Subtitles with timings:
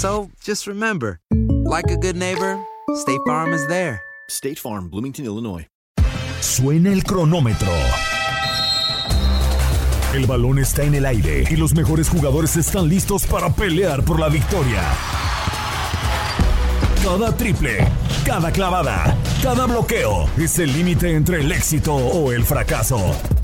[0.00, 2.58] So just remember, like a good neighbor,
[2.94, 4.00] State Farm is there.
[4.30, 5.66] State Farm, Bloomington, Illinois.
[6.40, 7.70] Suena el cronómetro.
[10.14, 14.18] El balón está en el aire y los mejores jugadores están listos para pelear por
[14.18, 14.82] la victoria.
[17.04, 17.86] Cada triple,
[18.24, 23.14] cada clavada, cada bloqueo es el límite entre el éxito o el fracaso.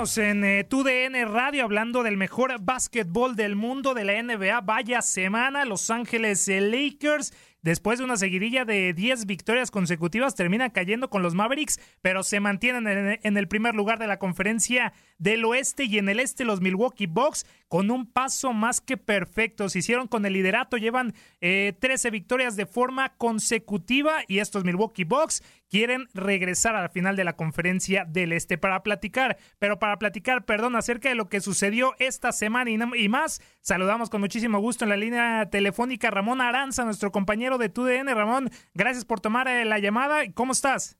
[0.00, 4.62] En eh, TUDN Radio hablando del mejor básquetbol del mundo de la NBA.
[4.62, 10.70] Vaya semana, Los Ángeles eh, Lakers después de una seguidilla de 10 victorias consecutivas, termina
[10.70, 15.44] cayendo con los Mavericks, pero se mantienen en el primer lugar de la conferencia del
[15.44, 19.68] oeste y en el este los Milwaukee Bucks con un paso más que perfecto.
[19.68, 25.04] Se hicieron con el liderato, llevan 13 eh, victorias de forma consecutiva y estos Milwaukee
[25.04, 29.98] Bucks quieren regresar a la final de la conferencia del este para platicar, pero para
[29.98, 34.84] platicar, perdón, acerca de lo que sucedió esta semana y más, saludamos con muchísimo gusto
[34.84, 38.14] en la línea telefónica Ramón Aranza, nuestro compañero de TUDN.
[38.14, 40.22] Ramón, gracias por tomar eh, la llamada.
[40.34, 40.99] ¿Cómo estás?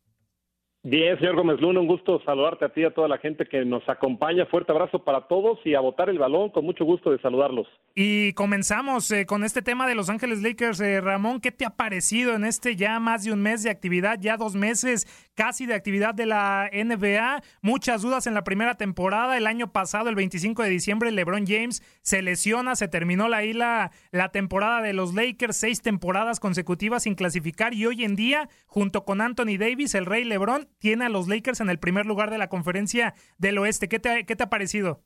[0.83, 3.67] Bien, señor Gómez Luna, un gusto saludarte a ti y a toda la gente que
[3.67, 4.47] nos acompaña.
[4.47, 7.69] Fuerte abrazo para todos y a botar el balón, con mucho gusto de saludarlos.
[7.95, 10.81] Y comenzamos eh, con este tema de Los Ángeles Lakers.
[10.81, 14.19] Eh, Ramón, ¿qué te ha parecido en este ya más de un mes de actividad,
[14.23, 17.43] ya dos meses casi de actividad de la NBA?
[17.61, 19.37] Muchas dudas en la primera temporada.
[19.37, 23.91] El año pasado, el 25 de diciembre, LeBron James se lesiona, se terminó la, la,
[24.13, 29.05] la temporada de los Lakers, seis temporadas consecutivas sin clasificar y hoy en día, junto
[29.05, 32.39] con Anthony Davis, el rey LeBron, tiene a los Lakers en el primer lugar de
[32.39, 33.89] la conferencia del oeste.
[33.89, 35.03] ¿Qué te, qué te ha parecido?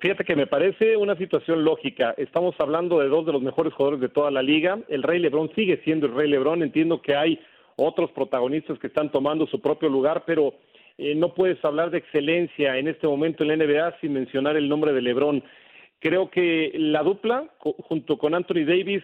[0.00, 2.14] Fíjate que me parece una situación lógica.
[2.16, 4.78] Estamos hablando de dos de los mejores jugadores de toda la liga.
[4.88, 6.62] El Rey Lebron sigue siendo el Rey Lebron.
[6.62, 7.40] Entiendo que hay
[7.74, 10.54] otros protagonistas que están tomando su propio lugar, pero
[10.98, 14.68] eh, no puedes hablar de excelencia en este momento en la NBA sin mencionar el
[14.68, 15.42] nombre de Lebron.
[15.98, 19.02] Creo que la dupla, junto con Anthony Davis,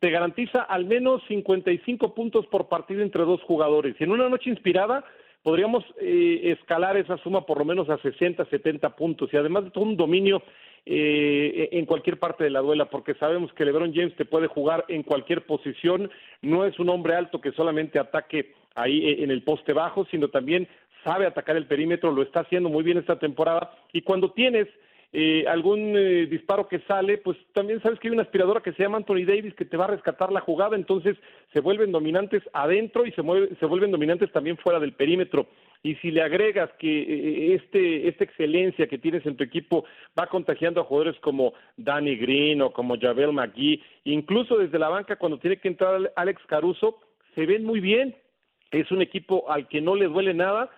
[0.00, 3.96] te garantiza al menos 55 puntos por partido entre dos jugadores.
[3.98, 5.04] Y en una noche inspirada
[5.42, 9.32] podríamos eh, escalar esa suma por lo menos a 60, 70 puntos.
[9.32, 10.42] Y además de todo un dominio
[10.84, 14.84] eh, en cualquier parte de la duela, porque sabemos que LeBron James te puede jugar
[14.88, 16.10] en cualquier posición,
[16.42, 20.28] no es un hombre alto que solamente ataque ahí eh, en el poste bajo, sino
[20.28, 20.68] también
[21.04, 23.72] sabe atacar el perímetro, lo está haciendo muy bien esta temporada.
[23.92, 24.68] Y cuando tienes
[25.12, 28.82] eh, algún eh, disparo que sale, pues también sabes que hay una aspiradora que se
[28.82, 31.16] llama Anthony Davis que te va a rescatar la jugada, entonces
[31.52, 33.22] se vuelven dominantes adentro y se,
[33.58, 35.46] se vuelven dominantes también fuera del perímetro.
[35.82, 39.84] y si le agregas que eh, este, esta excelencia que tienes en tu equipo
[40.18, 45.16] va contagiando a jugadores como Danny Green o como Javel McGee, incluso desde la banca
[45.16, 46.98] cuando tiene que entrar Alex Caruso,
[47.34, 48.16] se ven muy bien.
[48.72, 50.70] Es un equipo al que no le duele nada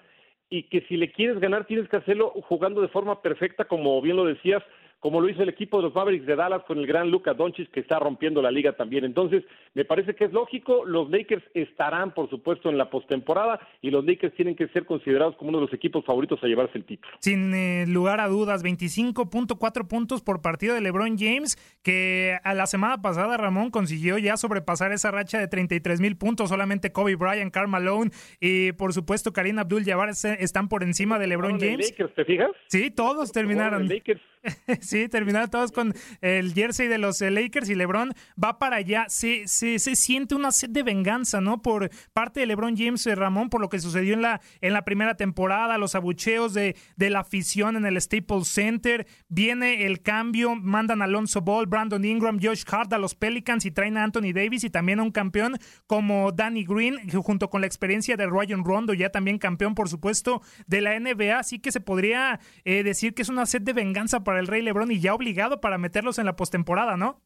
[0.50, 4.17] y que si le quieres ganar tienes que hacerlo jugando de forma perfecta, como bien
[4.17, 4.62] lo decías,
[5.00, 7.71] como lo hizo el equipo de los Mavericks de Dallas con el gran Luka Doncic
[7.71, 9.05] que está rompiendo la liga también.
[9.05, 13.91] Entonces, me parece que es lógico, los Lakers estarán, por supuesto, en la postemporada y
[13.91, 16.85] los Lakers tienen que ser considerados como uno de los equipos favoritos a llevarse el
[16.85, 17.15] título.
[17.21, 22.67] Sin eh, lugar a dudas, 25.4 puntos por partido de LeBron James, que a la
[22.67, 26.49] semana pasada Ramón consiguió ya sobrepasar esa racha de 33 mil puntos.
[26.49, 28.11] Solamente Kobe Bryant, Karl Malone
[28.41, 31.91] y, por supuesto, Karim Abdul-Jabbar están por encima de LeBron James.
[31.91, 32.50] Lakers, ¿te fijas?
[32.67, 33.87] Sí, todos terminaron.
[33.87, 34.21] Lakers
[34.88, 38.12] sí, terminaron todos con el jersey de los eh, Lakers y LeBron
[38.43, 39.06] va para allá.
[39.08, 41.62] Se, se, se, siente una sed de venganza, ¿no?
[41.62, 44.73] Por parte de LeBron James y eh, Ramón, por lo que sucedió en la, en
[44.73, 49.06] la primera temporada, los abucheos de, de la afición en el Staples Center.
[49.29, 53.70] Viene el cambio, mandan a Alonso Ball, Brandon Ingram, Josh Hart a los Pelicans y
[53.70, 57.67] traen a Anthony Davis y también a un campeón como Danny Green, junto con la
[57.67, 61.38] experiencia de Ryan Rondo, ya también campeón, por supuesto, de la NBA.
[61.38, 64.62] Así que se podría eh, decir que es una sed de venganza para el Rey
[64.62, 67.21] LeBron y ya obligado para meterlos en la postemporada, ¿no?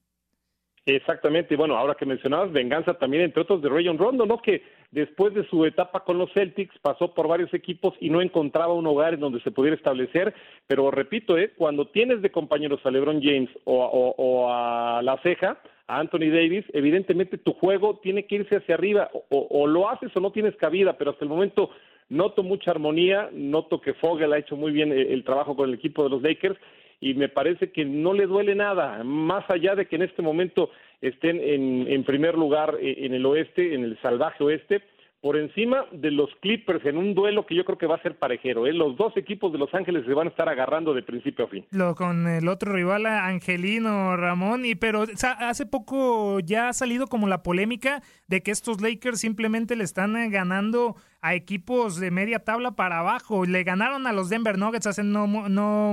[0.84, 4.38] Exactamente, y bueno, ahora que mencionabas venganza también entre otros de Rayon Rondo, ¿no?
[4.42, 8.74] Que después de su etapa con los Celtics pasó por varios equipos y no encontraba
[8.74, 10.34] un hogar en donde se pudiera establecer,
[10.66, 11.52] pero repito, ¿eh?
[11.56, 17.38] cuando tienes de compañeros a LeBron James o, a La Ceja, a Anthony Davis, evidentemente
[17.38, 20.98] tu juego tiene que irse hacia arriba, o, o lo haces o no tienes cabida,
[20.98, 21.70] pero hasta el momento
[22.08, 25.74] noto mucha armonía, noto que Fogel ha hecho muy bien eh, el trabajo con el
[25.76, 26.58] equipo de los Lakers
[27.02, 30.70] y me parece que no le duele nada, más allá de que en este momento
[31.00, 34.82] estén en, primer lugar eh, en el oeste, en el salvaje oeste,
[35.20, 38.18] por encima de los Clippers en un duelo que yo creo que va a ser
[38.18, 38.68] parejero.
[38.68, 38.72] ¿eh?
[38.72, 41.64] Los dos equipos de Los Ángeles se van a estar agarrando de principio a fin.
[41.70, 45.04] Lo, con el otro rival, Angelino Ramón, y pero
[45.38, 50.16] hace poco ya ha salido como la polémica de que estos Lakers simplemente le están
[50.16, 53.46] eh, ganando a equipos de media tabla para abajo.
[53.46, 55.26] Le ganaron a los Denver Nuggets hace no,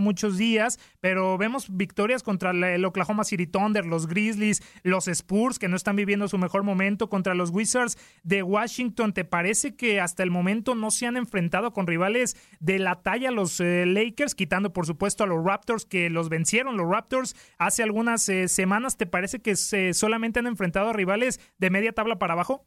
[0.02, 5.68] muchos días, pero vemos victorias contra el Oklahoma City Thunder, los Grizzlies, los Spurs, que
[5.68, 9.14] no están viviendo su mejor momento, contra los Wizards de Washington.
[9.14, 13.30] ¿Te parece que hasta el momento no se han enfrentado con rivales de la talla
[13.30, 16.76] los eh, Lakers, quitando por supuesto a los Raptors que los vencieron?
[16.76, 21.70] Los Raptors hace algunas eh, semanas, ¿te parece que solamente han enfrentado a rivales de
[21.70, 22.66] media tabla para abajo?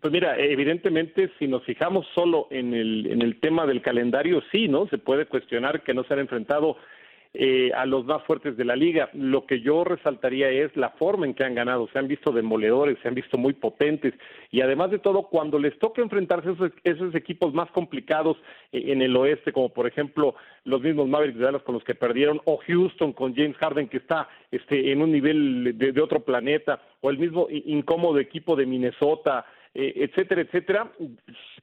[0.00, 4.68] Pues mira, evidentemente si nos fijamos solo en el, en el tema del calendario, sí,
[4.68, 4.86] ¿no?
[4.88, 6.76] Se puede cuestionar que no se han enfrentado
[7.34, 9.10] eh, a los más fuertes de la liga.
[9.12, 11.88] Lo que yo resaltaría es la forma en que han ganado.
[11.92, 14.14] Se han visto demoledores, se han visto muy potentes
[14.50, 18.36] y además de todo, cuando les toca enfrentarse a esos, esos equipos más complicados
[18.72, 20.34] eh, en el oeste, como por ejemplo
[20.64, 23.98] los mismos Mavericks de Dallas con los que perdieron, o Houston con James Harden que
[23.98, 29.44] está este, en un nivel de otro planeta, o el mismo incómodo equipo de Minnesota,
[29.74, 30.92] eh, etcétera, etcétera.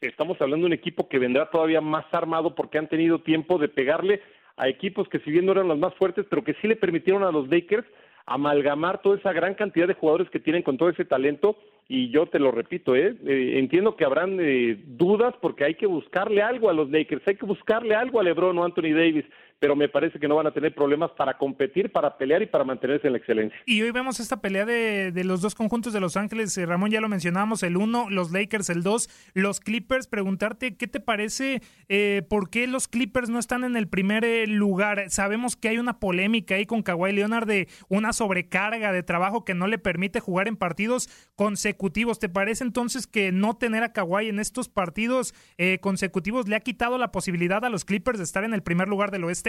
[0.01, 3.67] Estamos hablando de un equipo que vendrá todavía más armado porque han tenido tiempo de
[3.67, 4.21] pegarle
[4.57, 7.23] a equipos que si bien no eran los más fuertes, pero que sí le permitieron
[7.23, 7.85] a los Lakers
[8.25, 11.57] amalgamar toda esa gran cantidad de jugadores que tienen con todo ese talento
[11.87, 13.15] y yo te lo repito, ¿eh?
[13.25, 17.35] eh entiendo que habrán eh, dudas porque hay que buscarle algo a los Lakers, hay
[17.35, 19.25] que buscarle algo a LeBron o Anthony Davis,
[19.59, 22.63] pero me parece que no van a tener problemas para competir, para pelear y para
[22.63, 23.59] mantenerse en la excelencia.
[23.65, 27.01] Y hoy vemos esta pelea de, los dos conjuntos de Los Ángeles, eh, Ramón ya
[27.01, 32.23] lo mencionábamos, el uno, los Lakers, el dos, los Clippers, preguntarte qué te parece, eh,
[32.29, 35.09] por qué los Clippers no están en el primer eh, lugar.
[35.09, 39.53] Sabemos que hay una polémica ahí con Kawhi Leonard de una sobrecarga de trabajo que
[39.53, 42.19] no le permite jugar en partidos consecutivos.
[42.19, 45.33] ¿Te parece entonces que no tener a Kawhi en estos partidos
[45.81, 49.11] consecutivos le ha quitado la posibilidad a los Clippers de estar en el primer lugar
[49.11, 49.48] del oeste?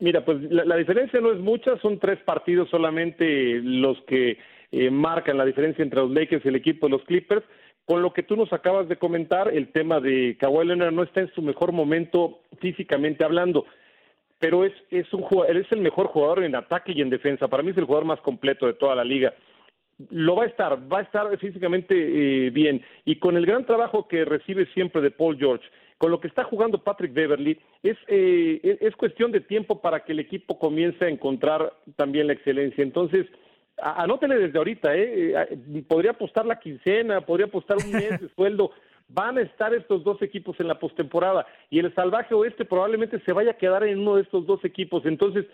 [0.00, 4.38] Mira, pues la, diferencia no es mucha, son tres partidos solamente los que
[4.72, 7.44] eh, marcan la diferencia entre los Lakers y el equipo de los Clippers.
[7.84, 11.20] Con lo que tú nos acabas de comentar, el tema de Kawhi Leonard no está
[11.20, 13.66] en su mejor momento físicamente hablando,
[14.38, 17.48] pero es, es un es el mejor jugador en ataque y en defensa.
[17.48, 19.34] Para mí es el jugador más completo de toda la liga.
[20.08, 22.82] Lo va a estar, va a estar físicamente eh, bien.
[23.04, 25.66] Y con el gran trabajo que recibe siempre de Paul George,
[26.00, 30.12] con lo que está jugando Patrick Beverly, es, eh, es cuestión de tiempo para que
[30.12, 32.82] el equipo comience a encontrar también la excelencia.
[32.82, 33.26] Entonces,
[33.76, 35.34] anótele desde ahorita, ¿eh?
[35.34, 35.82] ¿eh?
[35.86, 38.70] Podría apostar la quincena, podría apostar un mes de sueldo.
[39.08, 43.34] Van a estar estos dos equipos en la postemporada y el Salvaje Oeste probablemente se
[43.34, 45.04] vaya a quedar en uno de estos dos equipos.
[45.04, 45.44] Entonces,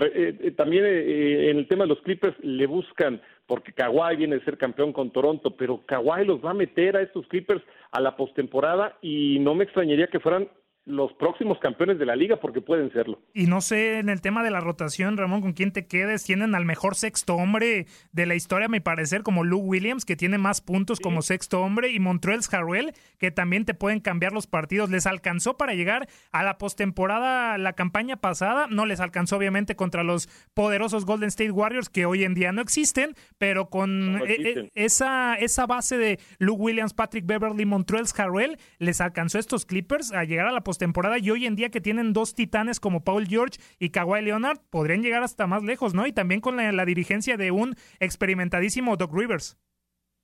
[0.00, 4.36] eh, eh, también eh, en el tema de los Clippers le buscan, porque Kawhi viene
[4.36, 8.00] a ser campeón con Toronto, pero Kawhi los va a meter a estos Clippers a
[8.00, 10.48] la postemporada y no me extrañaría que fueran
[10.84, 13.20] los próximos campeones de la liga porque pueden serlo.
[13.32, 16.54] Y no sé, en el tema de la rotación, Ramón, con quién te quedes, tienen
[16.54, 20.38] al mejor sexto hombre de la historia, a mi parecer, como Luke Williams, que tiene
[20.38, 24.90] más puntos como sexto hombre, y Montrell Harrell, que también te pueden cambiar los partidos.
[24.90, 30.02] Les alcanzó para llegar a la postemporada la campaña pasada, no les alcanzó obviamente contra
[30.02, 34.70] los poderosos Golden State Warriors, que hoy en día no existen, pero con e, e,
[34.74, 40.24] esa, esa base de Luke Williams, Patrick Beverly, Montrell Harrell, les alcanzó estos Clippers a
[40.24, 43.58] llegar a la temporada y hoy en día que tienen dos titanes como Paul George
[43.78, 46.06] y Kawhi Leonard, podrían llegar hasta más lejos, ¿no?
[46.06, 49.58] Y también con la, dirigencia de un experimentadísimo Doc Rivers.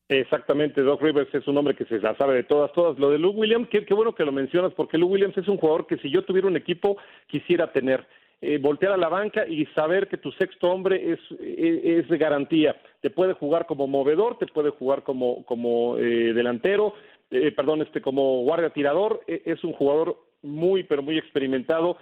[0.09, 2.99] Exactamente, Doc Rivers es un hombre que se la sabe de todas, todas.
[2.99, 5.87] Lo de Luke Williams, qué, bueno que lo mencionas, porque Luke Williams es un jugador
[5.87, 8.07] que si yo tuviera un equipo quisiera tener.
[8.40, 12.76] Eh, voltear a la banca y saber que tu sexto hombre es, es, de garantía.
[13.00, 16.95] Te puede jugar como movedor, te puede jugar como, como eh, delantero,
[17.33, 19.23] eh, perdón, este como guardia tirador.
[19.26, 21.97] Es un jugador muy, pero muy experimentado,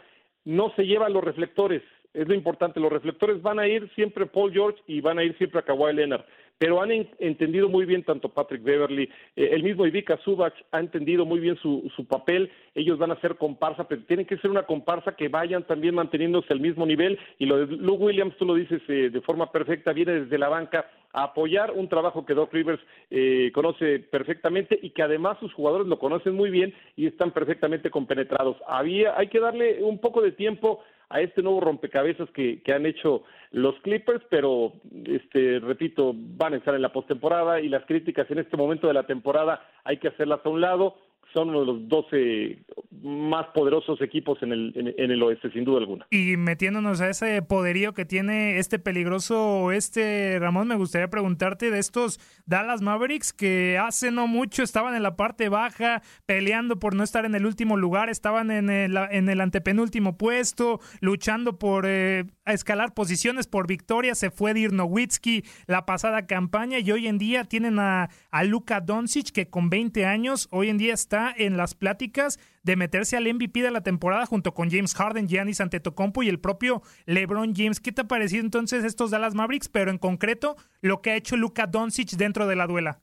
[0.45, 1.83] no se llevan los reflectores.
[2.15, 5.37] Es lo importante, los reflectores van a ir siempre Paul George y van a ir
[5.37, 6.25] siempre a Kawhi Leonard
[6.59, 9.05] pero han entendido muy bien tanto Patrick Beverly,
[9.37, 13.21] eh, el mismo Ivica Subach ha entendido muy bien su, su, papel, ellos van a
[13.21, 17.19] ser comparsa, pero tienen que ser una comparsa que vayan también manteniéndose al mismo nivel,
[17.39, 20.49] y lo de Luke Williams, tú lo dices eh, de forma perfecta, viene desde la
[20.49, 25.53] banca a apoyar un trabajo que Doc Rivers eh, conoce perfectamente y que además sus
[25.55, 28.57] jugadores lo conocen muy bien y están perfectamente compenetrados.
[28.67, 32.87] Había, hay que darle un poco de tiempo a este nuevo rompecabezas que, que han
[32.87, 33.23] hecho
[33.53, 34.73] los Clippers, pero
[35.05, 38.95] este repito, van a estar en la postemporada y las críticas en este momento de
[38.95, 40.97] la temporada hay que hacerlas a un lado
[41.37, 42.59] son uno de los 12
[43.03, 46.07] más poderosos equipos en el, en, el oeste, sin duda alguna.
[46.11, 51.79] Y metiéndonos a ese poderío que tiene este peligroso oeste, Ramón, me gustaría preguntarte de
[51.79, 57.05] estos Dallas Mavericks que hace no mucho estaban en la parte baja, peleando por no
[57.05, 62.25] estar en el último lugar, estaban en el, en el antepenúltimo puesto, luchando por eh,
[62.47, 67.45] escalar posiciones por victoria, se fue Dirk Nowitzki la pasada campaña y hoy en día
[67.45, 71.75] tienen a, a Luka Doncic que con 20 años hoy en día está en las
[71.75, 76.29] pláticas de meterse al MVP de la temporada junto con James Harden, Giannis Antetokounmpo y
[76.29, 77.81] el propio LeBron James.
[77.81, 81.37] ¿Qué te ha parecido entonces estos Dallas Mavericks, pero en concreto lo que ha hecho
[81.37, 82.99] Luka Doncic dentro de la duela?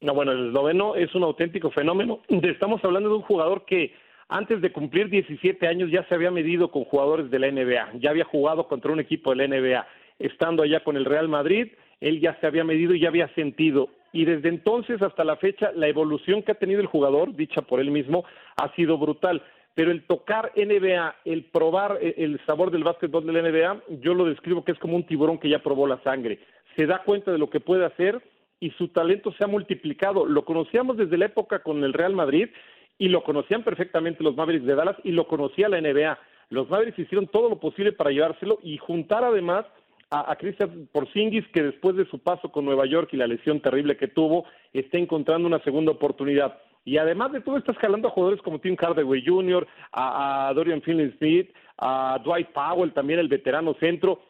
[0.00, 2.20] No, bueno, el noveno es un auténtico fenómeno.
[2.28, 3.94] Estamos hablando de un jugador que
[4.28, 8.10] antes de cumplir 17 años ya se había medido con jugadores de la NBA, ya
[8.10, 9.86] había jugado contra un equipo de la NBA.
[10.18, 11.68] Estando allá con el Real Madrid,
[12.00, 15.72] él ya se había medido y ya había sentido y desde entonces hasta la fecha
[15.74, 18.24] la evolución que ha tenido el jugador, dicha por él mismo,
[18.56, 19.42] ha sido brutal.
[19.74, 24.14] Pero el tocar NBA, el probar e, el sabor del básquetbol de la NBA, yo
[24.14, 26.40] lo describo que es como un tiburón que ya probó la sangre.
[26.76, 28.22] Se da cuenta de lo que puede hacer
[28.60, 30.26] y su talento se ha multiplicado.
[30.26, 32.48] Lo conocíamos desde la época con el Real Madrid
[32.98, 36.18] y lo conocían perfectamente los Mavericks de Dallas y lo conocía la NBA.
[36.50, 39.64] Los Mavericks hicieron todo lo posible para llevárselo y juntar además
[40.12, 43.96] a, Christian Porzingis, que después de su paso con Nueva York y la lesión terrible
[43.96, 46.58] que tuvo, está encontrando una segunda oportunidad.
[46.84, 51.50] Y además de todo, está escalando a jugadores como Tim Hardaway Jr., a, Dorian Finney-Smith,
[51.78, 54.20] a Dwight Powell, también el veterano centro.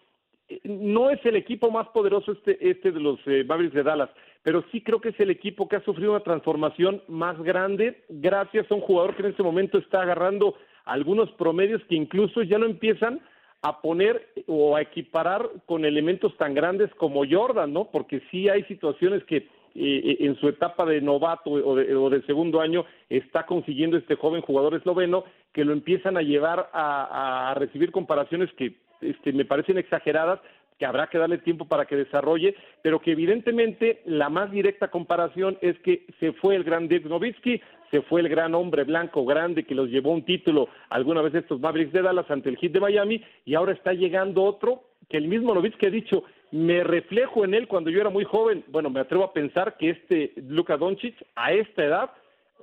[0.65, 4.11] No es el equipo más poderoso este, este de los eh, Mavericks de Dallas,
[4.43, 8.71] pero sí creo que es el equipo que ha sufrido una transformación más grande gracias
[8.71, 12.67] a un jugador que en este momento está agarrando algunos promedios que incluso ya lo
[12.67, 13.21] empiezan
[13.63, 17.85] a poner o a equiparar con elementos tan grandes como Jordan, ¿no?
[17.91, 22.85] Porque sí hay situaciones que eh, en su etapa de novato o de, segundo año
[23.09, 28.75] está consiguiendo este joven jugador esloveno que lo empiezan a llevar a, recibir comparaciones que
[29.01, 30.41] este, me parecen exageradas,
[30.83, 35.57] que habrá que darle tiempo para que desarrolle, pero que evidentemente la más directa comparación
[35.61, 37.61] es que se fue el gran Dirk Nowitzki,
[37.93, 41.61] se fue el gran hombre blanco grande que los llevó un título alguna vez estos
[41.61, 45.29] Mavericks de Dallas ante el Heat de Miami y ahora está llegando otro que el
[45.29, 48.65] mismo Nowitzki ha dicho, me reflejo en él cuando yo era muy joven.
[48.67, 52.11] Bueno, me atrevo a pensar que este Luka Doncic a esta edad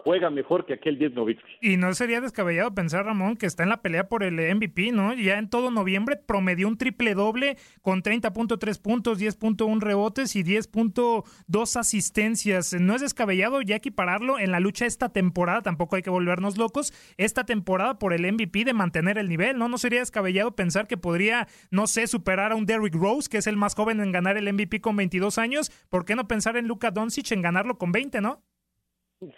[0.03, 1.57] juega mejor que aquel 10 Nowitzki.
[1.61, 5.13] Y no sería descabellado pensar, Ramón, que está en la pelea por el MVP, ¿no?
[5.13, 11.79] Ya en todo noviembre promedió un triple doble con 30.3 puntos, 10.1 rebotes y 10.2
[11.79, 12.73] asistencias.
[12.79, 16.93] No es descabellado ya equipararlo en la lucha esta temporada, tampoco hay que volvernos locos,
[17.17, 19.67] esta temporada por el MVP de mantener el nivel, ¿no?
[19.67, 23.47] No sería descabellado pensar que podría, no sé, superar a un Derrick Rose, que es
[23.47, 25.71] el más joven en ganar el MVP con 22 años.
[25.89, 28.43] ¿Por qué no pensar en Luka Doncic en ganarlo con 20, no?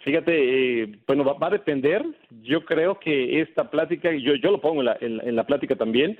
[0.04, 2.04] Fíjate, eh, bueno, va, a depender.
[2.42, 6.18] Yo creo que esta plática, yo, yo lo pongo en la, en, la plática también,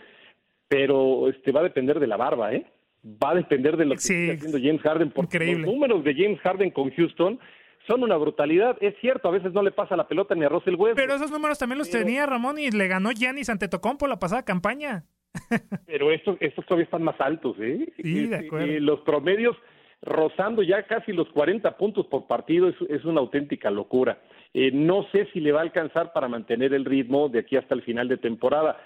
[0.69, 2.67] pero este va a depender de la barba, ¿eh?
[3.05, 6.41] Va a depender de lo que está haciendo James Harden, porque los números de James
[6.41, 7.39] Harden con Houston
[7.87, 8.77] son una brutalidad.
[8.81, 10.97] Es cierto, a veces no le pasa la pelota ni a Russell Westbrook.
[10.97, 15.05] Pero esos números también los tenía Ramón y le ganó Giannis Antetokounmpo la pasada campaña.
[15.87, 17.93] Pero estos, estos todavía están más altos, ¿eh?
[17.97, 18.67] Sí, de acuerdo.
[18.67, 19.57] Eh, los promedios
[20.03, 24.19] rozando ya casi los 40 puntos por partido es, una auténtica locura.
[24.53, 27.75] Eh, no sé si le va a alcanzar para mantener el ritmo de aquí hasta
[27.75, 28.77] el final de temporada.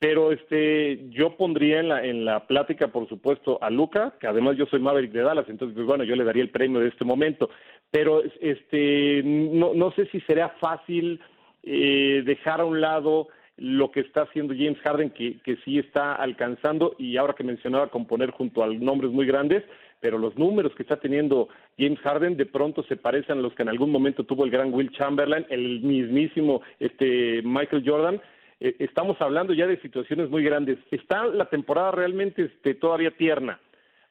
[0.00, 4.56] Pero este, yo pondría en la, en la plática, por supuesto, a Luca, que además
[4.56, 7.04] yo soy Maverick de Dallas, entonces, pues, bueno, yo le daría el premio de este
[7.04, 7.48] momento.
[7.90, 11.20] Pero este, no, no sé si será fácil
[11.62, 16.14] eh, dejar a un lado lo que está haciendo James Harden, que, que sí está
[16.14, 19.62] alcanzando, y ahora que mencionaba componer junto a nombres muy grandes,
[20.00, 23.62] pero los números que está teniendo James Harden de pronto se parecen a los que
[23.62, 28.20] en algún momento tuvo el gran Will Chamberlain, el mismísimo este, Michael Jordan.
[28.60, 30.78] Eh, estamos hablando ya de situaciones muy grandes.
[30.90, 33.58] Está la temporada realmente este, todavía tierna.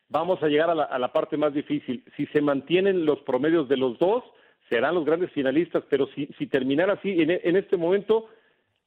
[0.10, 2.04] Vamos a llegar a la, parte más difícil.
[2.18, 4.24] Si se mantienen los promedios de los dos,
[4.70, 8.30] serán los grandes finalistas, pero si, si terminara así, en este momento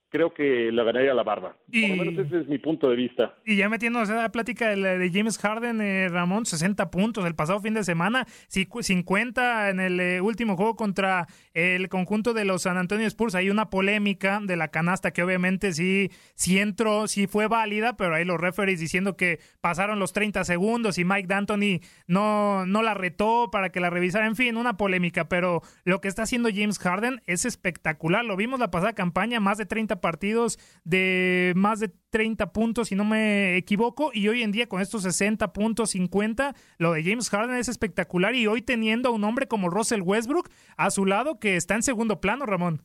[0.08, 1.56] creo que la ganaría la barba.
[1.70, 3.34] Y, Por lo menos ese es mi punto de vista.
[3.44, 7.34] Y ya metiéndonos en la plática de, de James Harden, eh, Ramón, 60 puntos el
[7.34, 12.62] pasado fin de semana, 50 en el eh, último juego contra el conjunto de los
[12.62, 13.34] San Antonio Spurs.
[13.34, 18.14] Hay una polémica de la canasta que obviamente sí, sí entró, sí fue válida, pero
[18.14, 22.94] ahí los referees diciendo que pasaron los 30 segundos y Mike D'Antoni no, no la
[22.94, 24.26] retó para que la revisara.
[24.26, 28.24] En fin, una polémica, pero lo que está haciendo James Harden es espectacular.
[28.24, 32.94] Lo vimos la pasada campaña, más de 30 partidos de más de 30 puntos, si
[32.94, 37.28] no me equivoco, y hoy en día con estos 60 puntos, 50, lo de James
[37.30, 41.38] Harden es espectacular y hoy teniendo a un hombre como Russell Westbrook a su lado
[41.38, 42.82] que está en segundo plano, Ramón.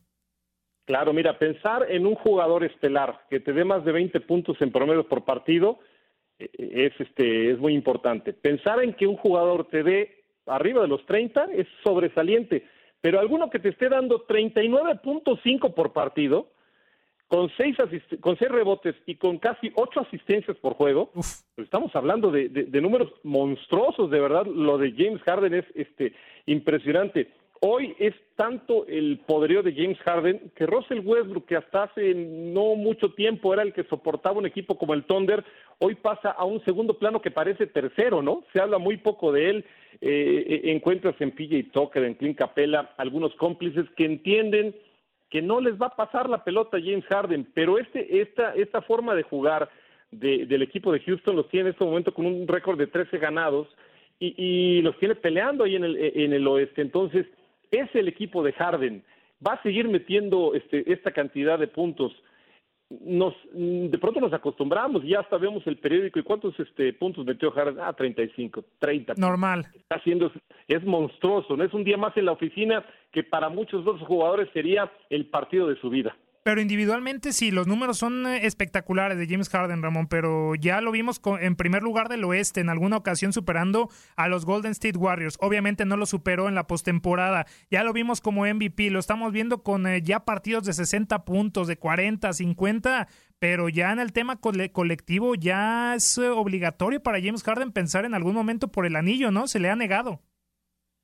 [0.85, 4.71] Claro, mira, pensar en un jugador estelar que te dé más de 20 puntos en
[4.71, 5.79] promedio por partido
[6.39, 8.33] eh, es este es muy importante.
[8.33, 12.65] Pensar en que un jugador te dé arriba de los 30 es sobresaliente,
[12.99, 16.51] pero alguno que te esté dando 39.5 por partido,
[17.31, 17.77] con seis,
[18.19, 22.65] con seis rebotes y con casi ocho asistencias por juego, pues estamos hablando de, de,
[22.65, 26.13] de, números monstruosos, de verdad, lo de James Harden es este
[26.45, 27.31] impresionante.
[27.61, 32.75] Hoy es tanto el poderío de James Harden que Russell Westbrook, que hasta hace no
[32.75, 35.45] mucho tiempo era el que soportaba un equipo como el Thunder,
[35.79, 38.43] hoy pasa a un segundo plano que parece tercero, ¿no?
[38.51, 39.65] Se habla muy poco de él.
[40.01, 44.75] Eh, encuentras en PJ Tucker, en Clint Capella, algunos cómplices que entienden
[45.31, 48.81] que no les va a pasar la pelota a James Harden, pero este, esta, esta
[48.81, 49.69] forma de jugar
[50.11, 53.17] de, del equipo de Houston los tiene en este momento con un récord de 13
[53.17, 53.67] ganados
[54.19, 56.81] y, y, los tiene peleando ahí en el, en el oeste.
[56.81, 57.25] Entonces,
[57.71, 59.03] es el equipo de Harden.
[59.45, 62.11] Va a seguir metiendo este, esta cantidad de puntos.
[62.99, 67.51] Nos, de pronto nos acostumbramos, ya hasta vemos el periódico y cuántos este, puntos metió
[67.51, 67.79] Harden.
[67.79, 69.13] Ah, 35, 30.
[69.17, 69.67] Normal.
[69.73, 70.31] Está haciendo,
[70.67, 74.49] es monstruoso, no es un día más en la oficina que para muchos los jugadores
[74.53, 76.15] sería el partido de su vida.
[76.43, 81.21] Pero individualmente sí, los números son espectaculares de James Harden, Ramón, pero ya lo vimos
[81.39, 85.37] en primer lugar del oeste, en alguna ocasión superando a los Golden State Warriors.
[85.39, 87.45] Obviamente no lo superó en la postemporada.
[87.69, 91.67] Ya lo vimos como MVP, lo estamos viendo con eh, ya partidos de 60 puntos,
[91.67, 97.21] de 40, 50, pero ya en el tema cole colectivo ya es eh, obligatorio para
[97.21, 99.45] James Harden pensar en algún momento por el anillo, ¿no?
[99.47, 100.23] Se le ha negado.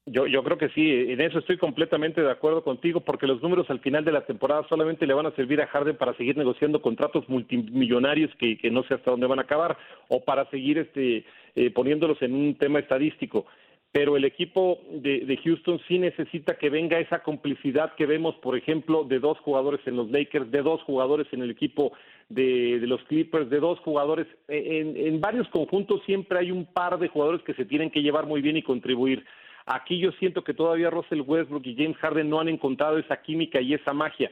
[0.10, 3.70] Yo, yo creo que sí, en eso estoy completamente de acuerdo contigo, porque los números
[3.70, 6.82] al final de la temporada solamente le van a servir a Harden para seguir negociando
[6.82, 11.26] contratos multimillonarios que, que no sé hasta dónde van a acabar, o para seguir este,
[11.56, 13.48] eh, poniéndolos en un tema estadístico.
[13.92, 18.58] Pero el equipo de, de, Houston sí necesita que venga esa complicidad que vemos, por
[18.58, 21.92] ejemplo, de dos jugadores en los Lakers, de dos jugadores en el equipo
[22.30, 24.28] de, de los Clippers, de dos jugadores.
[24.48, 28.26] En, en varios conjuntos siempre hay un par de jugadores que se tienen que llevar
[28.26, 29.26] muy bien y contribuir.
[29.68, 33.60] Aquí yo siento que todavía Russell Westbrook y James Harden no han encontrado esa química
[33.60, 34.32] y esa magia.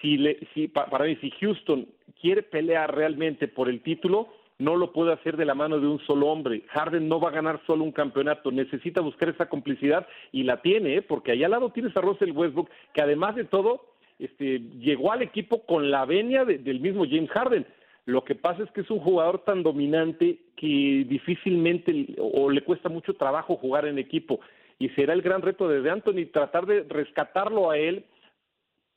[0.00, 1.86] Si, le, si para mí, si Houston
[2.18, 5.98] quiere pelear realmente por el título, no lo puede hacer de la mano de un
[6.06, 6.62] solo hombre.
[6.68, 10.96] Harden no va a ganar solo un campeonato, necesita buscar esa complicidad y la tiene,
[10.96, 11.02] ¿eh?
[11.02, 13.84] porque allá al lado tienes a Russell Westbrook, que además de todo,
[14.18, 17.66] este, llegó al equipo con la venia de, del mismo James Harden.
[18.06, 22.88] Lo que pasa es que es un jugador tan dominante que difícilmente o le cuesta
[22.88, 24.40] mucho trabajo jugar en equipo
[24.80, 28.06] y será el gran reto de Anthony tratar de rescatarlo a él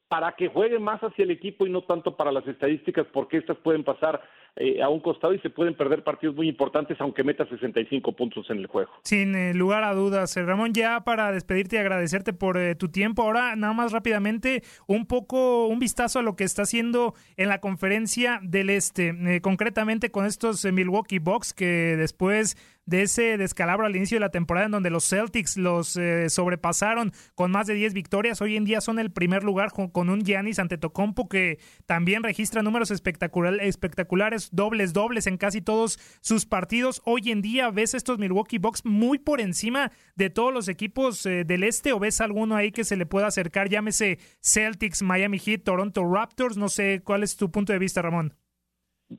[0.08, 3.58] para que juegue más hacia el equipo y no tanto para las estadísticas, porque estas
[3.58, 4.22] pueden pasar
[4.56, 8.48] eh, a un costado y se pueden perder partidos muy importantes, aunque meta 65 puntos
[8.52, 8.92] en el juego.
[9.04, 10.38] Sin eh, lugar a dudas.
[10.38, 15.08] Eh, Ramón, ya para despedirte y agradecerte por tu tiempo, ahora nada más rápidamente un
[15.08, 20.28] poco, un vistazo a lo que está haciendo en la conferencia del Este, concretamente con
[20.28, 24.90] estos Milwaukee Bucks que después de ese descalabro al inicio de la temporada en donde
[24.90, 28.42] los Celtics los eh, sobrepasaron con más de 10 victorias.
[28.42, 32.92] Hoy en día son el primer lugar con un Giannis Antetokounmpo que también registra números
[32.92, 37.02] espectaculares, dobles, dobles en casi todos sus partidos.
[37.06, 41.44] Hoy en día ves estos Milwaukee Bucks muy por encima de todos los equipos eh,
[41.46, 45.64] del este o ves alguno ahí que se le pueda acercar, llámese Celtics, Miami Heat,
[45.64, 46.58] Toronto Raptors.
[46.58, 48.43] No sé cuál es tu punto de vista, Ramón.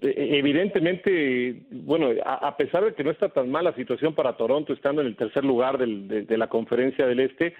[0.00, 5.08] Evidentemente, bueno, a, pesar de que no está tan mala situación para Toronto, estando en
[5.08, 7.54] el tercer lugar de, la conferencia del Este,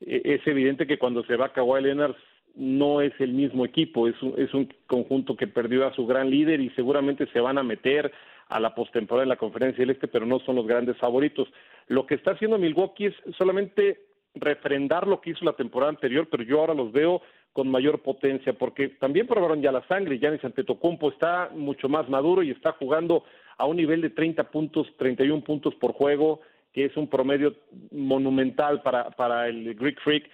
[0.00, 2.14] e, es evidente que cuando se va Kawhi Leonard
[2.54, 6.30] no es el mismo equipo, es un, es un conjunto que perdió a su gran
[6.30, 8.12] líder y seguramente se van a meter
[8.48, 11.48] a la postemporada de la conferencia del Este, pero no son los grandes favoritos.
[11.86, 14.00] Lo que está haciendo Milwaukee es solamente
[14.34, 17.22] refrendar lo que hizo la temporada anterior, pero yo ahora los veo
[17.58, 22.44] con mayor potencia, porque también probaron ya la sangre, Giannis Antetokounmpo está mucho más maduro
[22.44, 23.24] y está jugando
[23.56, 26.40] a un nivel de 30 puntos, 31 puntos por juego,
[26.72, 27.56] que es un promedio
[27.90, 30.30] monumental para, para el Greek Freak,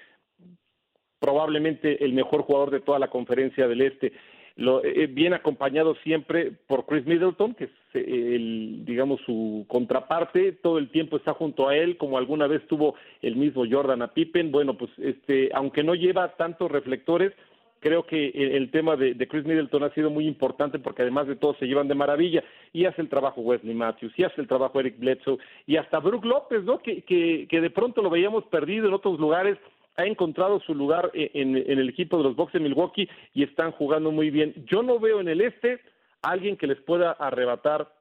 [1.19, 4.13] probablemente el mejor jugador de toda la conferencia del Este.
[4.57, 10.53] Lo, eh, bien acompañado siempre por Chris Middleton, que es eh, el, digamos su contraparte,
[10.53, 14.09] todo el tiempo está junto a él, como alguna vez tuvo el mismo Jordan a
[14.09, 14.53] Pippen.
[14.53, 17.33] Bueno, pues este, aunque no lleva tantos reflectores,
[17.81, 21.55] creo que el, tema de, Chris Middleton ha sido muy importante porque además de todo
[21.57, 24.99] se llevan de maravilla y hace el trabajo Wesley Matthews y hace el trabajo Eric
[24.99, 25.37] Bledsoe
[25.67, 26.79] y hasta Brook López, ¿no?
[26.79, 29.59] Que, que, que de pronto lo veíamos perdido en otros lugares
[29.97, 33.73] ha encontrado su lugar e, en, el equipo de los Bucks de Milwaukee y están
[33.73, 34.55] jugando muy bien.
[34.67, 35.81] Yo no veo en el este
[36.23, 37.93] alguien que les pueda arrebatar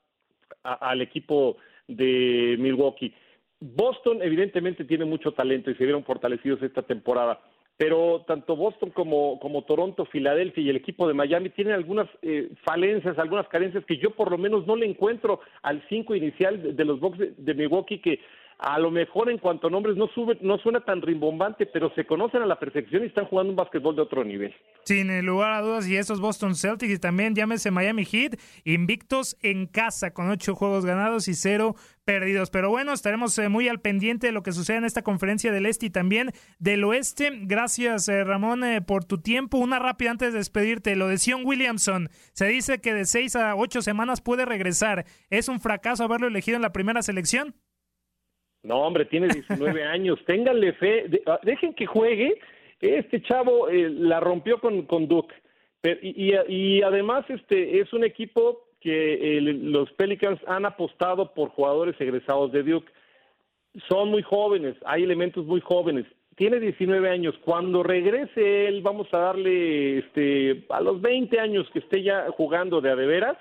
[0.64, 3.14] al equipo de Milwaukee.
[3.60, 7.42] Boston evidentemente tiene mucho talento y se vieron fortalecidos esta temporada,
[7.78, 12.50] pero tanto Boston como, como Toronto, Filadelfia y el equipo de Miami tienen algunas eh,
[12.64, 16.86] falencias, algunas carencias que yo por lo menos no le encuentro al cinco inicial de,
[16.86, 18.20] los Bucks de Milwaukee que
[18.60, 20.10] a lo mejor en cuanto a nombres no
[20.42, 23.96] no suena tan rimbombante, pero se conocen a la perfección y están jugando un básquetbol
[23.96, 24.54] de otro nivel.
[24.84, 29.68] Sin lugar a dudas, y esos Boston Celtics y también llámese Miami Heat, invictos en
[29.68, 32.50] casa con ocho juegos ganados y cero perdidos.
[32.50, 35.66] Pero bueno, estaremos eh, muy al pendiente de lo que sucede en esta conferencia del
[35.66, 37.32] este y también del oeste.
[37.44, 39.58] Gracias, eh, Ramón, eh, por tu tiempo.
[39.58, 40.96] Una rápida antes de despedirte.
[40.96, 42.10] Lo de Sion Williamson.
[42.34, 45.06] Se dice que de seis a ocho semanas puede regresar.
[45.30, 47.56] ¿Es un fracaso haberlo elegido en la primera selección?
[48.64, 50.20] No, hombre, tiene 19 años.
[50.26, 51.22] Ténganle fe.
[51.26, 52.40] Ah, dejen que juegue.
[52.80, 55.34] Este chavo eh, la rompió con, con Duke.
[56.02, 62.52] y, y, además este es un equipo que los Pelicans han apostado por jugadores egresados
[62.52, 62.92] de Duke.
[63.88, 66.06] Son muy jóvenes, hay elementos muy jóvenes.
[66.36, 67.36] Tiene 19 años.
[67.46, 72.82] Cuando regrese él, vamos a darle este, a los 20 años que esté ya jugando
[72.82, 73.38] de a de veras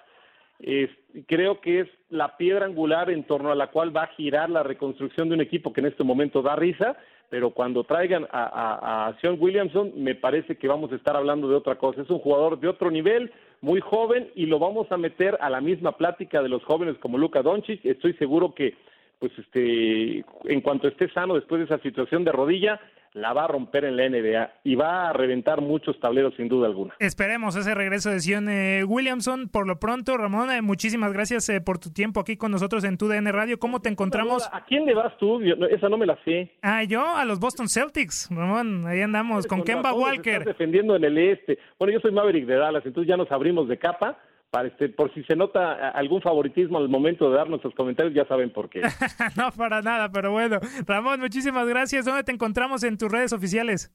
[1.27, 4.63] creo que es la piedra angular en torno a la cual va a girar la
[4.63, 6.97] reconstrucción de un equipo que en este momento da risa,
[7.31, 11.77] pero cuando traigan a, Sean Williamson, me parece que vamos a estar hablando de otra
[11.77, 12.03] cosa.
[12.03, 15.63] Es un jugador de otro nivel, muy joven, y lo vamos a meter a la
[15.63, 17.83] misma plática de los jóvenes como Luka Doncic.
[17.87, 18.75] Estoy seguro que,
[19.19, 22.79] pues, este, en cuanto esté sano después de esa situación de rodilla,
[23.15, 26.67] la va a romper en la NBA y va a reventar muchos tableros sin duda
[26.67, 26.95] alguna.
[26.99, 29.49] Esperemos ese regreso de Sion eh, Williamson.
[29.49, 32.97] Por lo pronto, Ramón, eh, muchísimas gracias eh, por tu tiempo aquí con nosotros en
[32.97, 33.59] tu DN Radio.
[33.59, 34.49] ¿Cómo te encontramos?
[34.53, 35.41] ¿A quién le vas tú?
[35.43, 36.53] esa no me la sé.
[36.63, 40.45] Ah, yo a los Boston Celtics, Ramón, ahí andamos con Kemba Walker.
[40.45, 41.59] defendiendo en el este.
[41.79, 44.19] Bueno, yo soy Maverick de Dallas, entonces ya nos abrimos de capa
[44.61, 48.51] este, por si se nota algún favoritismo al momento de dar nuestros comentarios, ya saben
[48.51, 48.83] por qué.
[49.37, 50.61] no, para nada, pero bueno.
[50.87, 52.05] Ramón, muchísimas gracias.
[52.05, 53.91] ¿Dónde te encontramos en tus redes oficiales?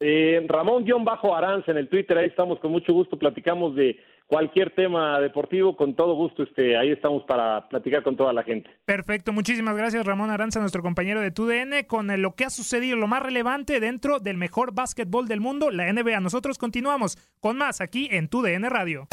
[0.00, 5.76] Eh, Ramón-Aranza en el Twitter, ahí estamos con mucho gusto, platicamos de cualquier tema deportivo,
[5.76, 8.68] con todo gusto, este, ahí estamos para platicar con toda la gente.
[8.84, 13.06] Perfecto, muchísimas gracias Ramón Aranza, nuestro compañero de TUDN, con lo que ha sucedido, lo
[13.06, 16.20] más relevante dentro del mejor básquetbol del mundo, la NBA.
[16.20, 19.06] Nosotros continuamos con más aquí en TUDN Radio.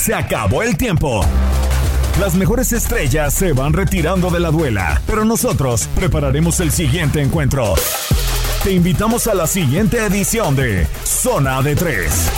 [0.00, 1.20] Se acabó el tiempo.
[2.18, 7.74] Las mejores estrellas se van retirando de la duela, pero nosotros prepararemos el siguiente encuentro.
[8.64, 12.32] Te invitamos a la siguiente edición de Zona de Tres.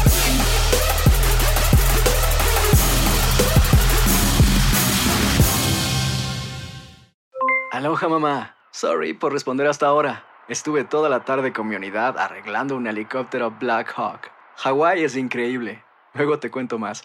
[7.70, 8.56] Aloha mamá.
[8.72, 10.24] Sorry por responder hasta ahora.
[10.48, 14.32] Estuve toda la tarde con mi unidad arreglando un helicóptero Black Hawk.
[14.56, 15.84] Hawái es increíble.
[16.14, 17.04] Luego te cuento más.